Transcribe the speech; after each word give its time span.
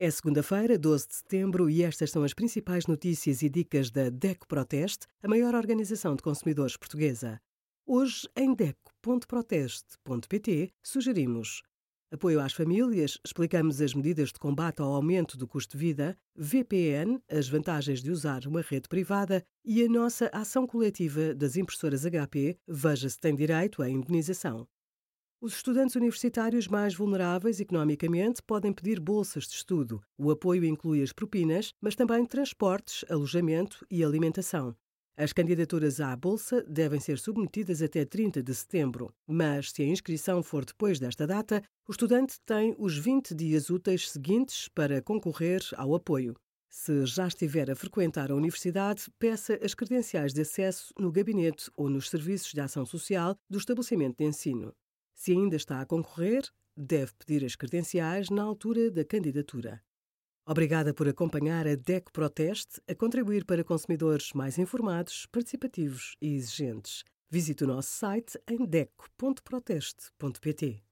É 0.00 0.10
segunda-feira, 0.10 0.76
12 0.76 1.06
de 1.06 1.14
setembro, 1.14 1.70
e 1.70 1.84
estas 1.84 2.10
são 2.10 2.24
as 2.24 2.34
principais 2.34 2.88
notícias 2.88 3.42
e 3.42 3.48
dicas 3.48 3.92
da 3.92 4.10
DECO 4.10 4.48
Proteste, 4.48 5.06
a 5.22 5.28
maior 5.28 5.54
organização 5.54 6.16
de 6.16 6.22
consumidores 6.22 6.76
portuguesa. 6.76 7.40
Hoje, 7.86 8.28
em 8.34 8.52
DECO.proteste.pt, 8.56 10.72
sugerimos 10.82 11.62
apoio 12.10 12.40
às 12.40 12.52
famílias, 12.52 13.20
explicamos 13.24 13.80
as 13.80 13.94
medidas 13.94 14.32
de 14.32 14.40
combate 14.40 14.82
ao 14.82 14.92
aumento 14.92 15.38
do 15.38 15.46
custo 15.46 15.76
de 15.76 15.84
vida, 15.84 16.18
VPN, 16.34 17.22
as 17.30 17.48
vantagens 17.48 18.02
de 18.02 18.10
usar 18.10 18.46
uma 18.46 18.62
rede 18.62 18.88
privada 18.88 19.44
e 19.64 19.84
a 19.84 19.88
nossa 19.88 20.28
ação 20.32 20.66
coletiva 20.66 21.32
das 21.34 21.56
impressoras 21.56 22.04
HP, 22.04 22.58
veja 22.66 23.08
se 23.08 23.18
tem 23.18 23.34
direito 23.34 23.80
à 23.80 23.88
indenização. 23.88 24.68
Os 25.44 25.56
estudantes 25.56 25.94
universitários 25.94 26.66
mais 26.68 26.94
vulneráveis 26.94 27.60
economicamente 27.60 28.42
podem 28.42 28.72
pedir 28.72 28.98
bolsas 28.98 29.44
de 29.44 29.56
estudo. 29.56 30.02
O 30.16 30.30
apoio 30.30 30.64
inclui 30.64 31.02
as 31.02 31.12
propinas, 31.12 31.74
mas 31.82 31.94
também 31.94 32.24
transportes, 32.24 33.04
alojamento 33.10 33.86
e 33.90 34.02
alimentação. 34.02 34.74
As 35.18 35.34
candidaturas 35.34 36.00
à 36.00 36.16
bolsa 36.16 36.64
devem 36.66 36.98
ser 36.98 37.18
submetidas 37.18 37.82
até 37.82 38.06
30 38.06 38.42
de 38.42 38.54
setembro, 38.54 39.12
mas 39.26 39.70
se 39.70 39.82
a 39.82 39.86
inscrição 39.86 40.42
for 40.42 40.64
depois 40.64 40.98
desta 40.98 41.26
data, 41.26 41.62
o 41.86 41.92
estudante 41.92 42.40
tem 42.46 42.74
os 42.78 42.96
20 42.96 43.34
dias 43.34 43.68
úteis 43.68 44.10
seguintes 44.10 44.68
para 44.68 45.02
concorrer 45.02 45.60
ao 45.76 45.94
apoio. 45.94 46.34
Se 46.70 47.04
já 47.04 47.28
estiver 47.28 47.70
a 47.70 47.76
frequentar 47.76 48.32
a 48.32 48.34
universidade, 48.34 49.10
peça 49.18 49.60
as 49.62 49.74
credenciais 49.74 50.32
de 50.32 50.40
acesso 50.40 50.94
no 50.98 51.12
gabinete 51.12 51.70
ou 51.76 51.90
nos 51.90 52.08
serviços 52.08 52.50
de 52.50 52.62
ação 52.62 52.86
social 52.86 53.36
do 53.50 53.58
estabelecimento 53.58 54.16
de 54.16 54.24
ensino. 54.24 54.72
Se 55.14 55.32
ainda 55.32 55.56
está 55.56 55.80
a 55.80 55.86
concorrer, 55.86 56.44
deve 56.76 57.12
pedir 57.14 57.44
as 57.44 57.56
credenciais 57.56 58.30
na 58.30 58.42
altura 58.42 58.90
da 58.90 59.04
candidatura. 59.04 59.82
Obrigada 60.46 60.92
por 60.92 61.08
acompanhar 61.08 61.66
a 61.66 61.74
DECO 61.74 62.12
Proteste 62.12 62.78
a 62.86 62.94
contribuir 62.94 63.46
para 63.46 63.64
consumidores 63.64 64.34
mais 64.34 64.58
informados, 64.58 65.24
participativos 65.26 66.16
e 66.20 66.34
exigentes. 66.34 67.02
Visite 67.30 67.64
o 67.64 67.66
nosso 67.66 67.88
site 67.88 68.38
em 68.46 68.66
deco.proteste.pt. 68.66 70.83